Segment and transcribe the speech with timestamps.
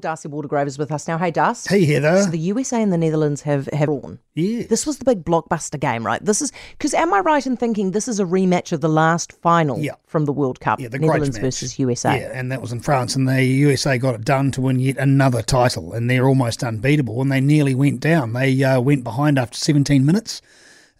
[0.00, 1.18] D'Arcy Waldegrave is with us now.
[1.18, 1.68] Hey, Dust.
[1.68, 2.22] Hey, Heather.
[2.22, 4.18] So the USA and the Netherlands have have drawn.
[4.34, 4.64] Yeah.
[4.68, 6.24] This was the big blockbuster game, right?
[6.24, 9.32] This is because am I right in thinking this is a rematch of the last
[9.40, 9.92] final Yeah.
[10.06, 10.80] from the World Cup?
[10.80, 12.20] Yeah, the Netherlands versus USA.
[12.20, 14.96] Yeah, and that was in France, and the USA got it done to win yet
[14.98, 17.20] another title, and they're almost unbeatable.
[17.20, 18.32] And they nearly went down.
[18.32, 20.40] They uh, went behind after 17 minutes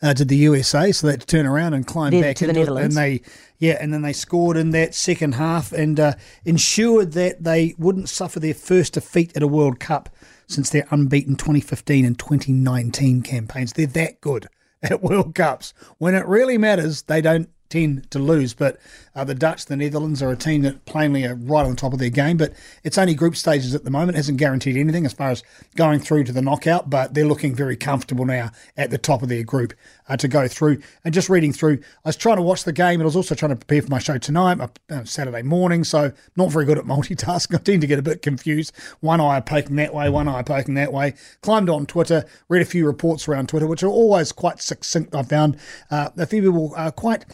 [0.02, 2.58] uh, to the USA, so they had to turn around and climb back to the
[2.58, 2.84] into it.
[2.84, 3.20] And they,
[3.58, 6.14] yeah, and then they scored in that second half and uh,
[6.44, 10.08] ensured that they wouldn't suffer their first defeat at a World Cup
[10.46, 13.72] since their unbeaten 2015 and 2019 campaigns.
[13.72, 14.48] They're that good
[14.82, 15.74] at World Cups.
[15.98, 18.52] When it really matters, they don't tend to lose.
[18.52, 18.78] But
[19.14, 21.98] uh, the Dutch, the Netherlands are a team that plainly are right on top of
[21.98, 22.36] their game.
[22.36, 22.52] But
[22.84, 24.10] it's only group stages at the moment.
[24.10, 25.42] It hasn't guaranteed anything as far as
[25.76, 26.90] going through to the knockout.
[26.90, 29.72] But they're looking very comfortable now at the top of their group
[30.08, 30.82] uh, to go through.
[31.04, 33.34] And just reading through, I was trying to watch the game and I was also
[33.34, 35.84] trying to prepare for my show tonight, my, uh, Saturday morning.
[35.84, 37.54] So not very good at multitasking.
[37.54, 38.72] I tend to get a bit confused.
[39.00, 41.14] One eye poking that way, one eye poking that way.
[41.42, 45.14] Climbed on Twitter, read a few reports around Twitter, which are always quite succinct.
[45.14, 45.56] I found
[45.90, 47.24] uh, a few people are quite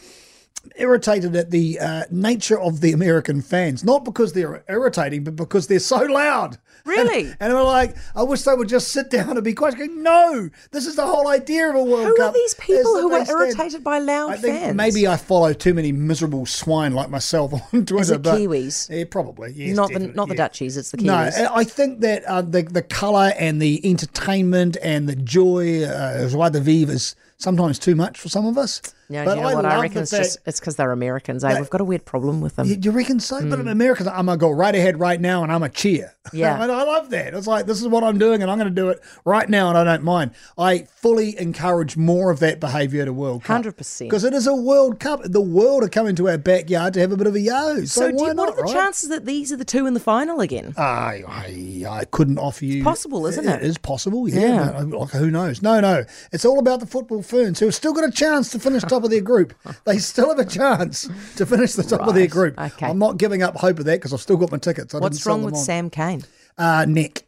[0.75, 5.67] irritated at the uh, nature of the American fans, not because they're irritating, but because
[5.67, 6.57] they're so loud.
[6.85, 7.25] Really?
[7.25, 9.77] And, and we're like, I wish they would just sit down and be quiet.
[9.77, 12.29] Going, no, this is the whole idea of a World Who Cup.
[12.29, 14.75] are these people who are stand- irritated by loud I think fans?
[14.75, 18.13] maybe I follow too many miserable swine like myself on Twitter.
[18.13, 18.89] it but, Kiwis?
[18.89, 19.51] Yeah, probably.
[19.51, 20.37] Yes, not the not the yeah.
[20.37, 21.37] Dutchies, it's the Kiwis.
[21.37, 26.29] No, I think that uh, the the colour and the entertainment and the joy, uh,
[26.29, 28.81] joie de vivre is sometimes too much for some of us.
[29.09, 29.65] No, but you know I what?
[29.65, 31.43] I reckon it's fact- just it's because they're Americans.
[31.43, 31.57] Eh?
[31.59, 32.67] We've got a weird problem with them.
[32.67, 33.39] You, you reckon so?
[33.47, 36.13] But Americans, I'm gonna go right ahead right now, and I'm a cheer.
[36.33, 36.61] Yeah.
[36.61, 37.33] and I love that.
[37.33, 39.69] It's like this is what I'm doing, and I'm going to do it right now,
[39.69, 40.31] and I don't mind.
[40.57, 43.63] I fully encourage more of that behaviour at a World Cup.
[43.63, 43.99] 100%.
[43.99, 45.21] because it is a World Cup.
[45.23, 47.77] The world are coming to our backyard to have a bit of a yo.
[47.85, 48.35] So, so, do you, not?
[48.35, 48.73] what are the right?
[48.73, 50.73] chances that these are the two in the final again?
[50.77, 52.83] I, I, I couldn't offer you.
[52.83, 53.61] possible, isn't it?
[53.63, 54.81] It is possible, yeah.
[54.83, 55.05] Yeah.
[55.05, 55.61] who knows?
[55.61, 56.03] No, no.
[56.33, 59.03] It's all about the football ferns who have still got a chance to finish top
[59.03, 59.53] of their group.
[59.85, 62.59] They still have a chance to finish the top of their group.
[62.59, 62.85] Okay.
[62.85, 64.95] I'm not giving up hope of that because I've still got my tickets.
[64.95, 65.59] I What's wrong with on.
[65.59, 66.23] Sam Cane?
[66.57, 67.23] Uh, neck.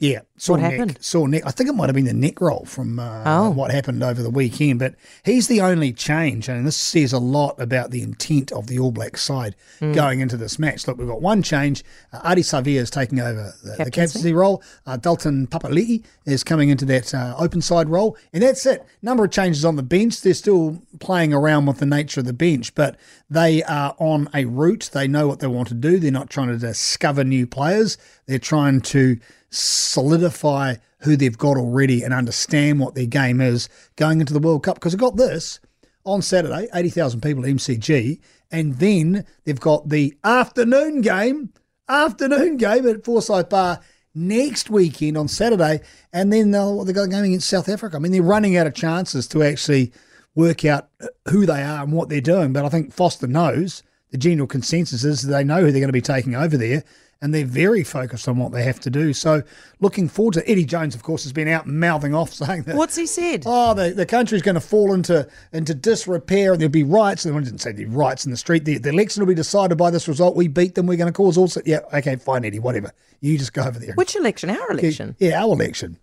[0.00, 0.72] Yeah, sore What neck.
[0.78, 0.98] happened?
[1.00, 1.42] Sore neck.
[1.44, 3.50] I think it might have been the neck roll from uh, Oh.
[3.50, 4.78] what happened over the weekend.
[4.78, 4.94] But
[5.24, 8.92] he's the only change, and this says a lot about the intent of the All
[8.92, 9.90] Black side Hmm.
[9.92, 10.86] going into this match.
[10.86, 11.82] Look, we've got one change.
[12.12, 13.90] Uh, Ardie Savea is taking over the, the Captaincy.
[13.90, 14.62] captaincy role.
[14.86, 18.84] Uh, Dalton Papali'i is coming into that uh, open side role, and that's it.
[19.02, 20.20] Number of changes on the bench.
[20.20, 22.96] They're still playing around with the nature of the bench, but
[23.28, 24.90] they are on a route.
[24.92, 25.98] They know what they want to do.
[25.98, 27.98] They're not trying to discover new players.
[28.26, 29.18] They're trying to
[29.50, 34.62] solidify who they've got already and understand what their game is going into the World
[34.62, 34.76] Cup.
[34.76, 35.60] Because they've got this
[36.04, 38.20] on Saturday, 80,000 people at MCG,
[38.50, 41.52] and then they've got the afternoon game,
[41.88, 43.80] afternoon game at Forsyth Barr
[44.14, 45.80] next weekend on Saturday,
[46.12, 47.96] and then they'll, they've got a game against South Africa.
[47.96, 49.92] I mean, they're running out of chances to actually
[50.34, 52.52] work out uh, who they are and what they're doing.
[52.52, 55.92] But I think Foster knows the general consensus is they know who they're going to
[55.92, 56.82] be taking over there,
[57.20, 59.12] and they're very focused on what they have to do.
[59.12, 59.42] So,
[59.80, 62.94] looking forward to Eddie Jones, of course, has been out mouthing off saying that What's
[62.96, 63.42] he said?
[63.44, 67.24] oh, the, the country's going to fall into into disrepair and there'll be riots.
[67.24, 68.64] And I didn't say be riots in the street.
[68.64, 70.36] The, the election will be decided by this result.
[70.36, 70.86] We beat them.
[70.86, 71.48] We're going to cause all.
[71.48, 72.92] sorts- Yeah, okay, fine, Eddie, whatever.
[73.20, 73.94] You just go over there.
[73.94, 74.48] Which election?
[74.50, 75.16] Our election.
[75.18, 75.98] Yeah, our election.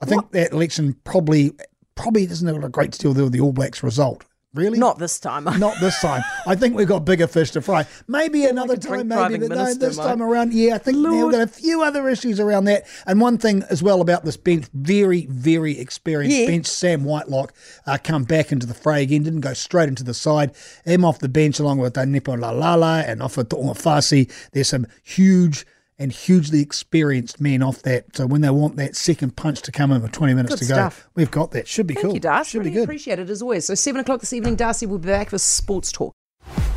[0.00, 1.52] I think that election probably
[1.94, 4.24] probably doesn't have a great deal to do with the All Blacks result.
[4.54, 4.78] Really?
[4.78, 5.44] Not this time.
[5.58, 6.22] Not this time.
[6.46, 7.86] I think we've got bigger fish to fry.
[8.06, 10.04] Maybe another time, maybe, but no, this mate.
[10.04, 12.84] time around, yeah, I think now we've got a few other issues around that.
[13.06, 16.46] And one thing as well about this bench, very, very experienced Yeah.
[16.46, 16.66] bench.
[16.66, 17.52] Sam Whitelock
[17.86, 20.52] uh, come back into the fray again, didn't go straight into the side.
[20.84, 24.30] Him off the bench along with uh, Nepo Laulala and off of Fasi.
[24.52, 25.66] There's some huge
[25.98, 28.16] and hugely experienced men off that.
[28.16, 30.74] So when they want that second punch to come in with 20 minutes Good to
[30.74, 31.68] go, we've got that.
[31.68, 32.14] Should be Thank cool.
[32.14, 32.50] you, D'Arcy.
[32.50, 32.84] Should really be good.
[32.84, 33.64] appreciate it as always.
[33.64, 36.12] So, 7 o'clock this evening, D'Arcy will be back for Sportstalk.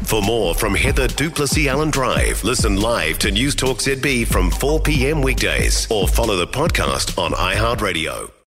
[0.04, 5.22] For more from Heather du Plessis-Allen Drive, listen live to Newstalk ZB from 4 p.m.
[5.22, 8.37] weekdays or follow the podcast on iHeartRadio.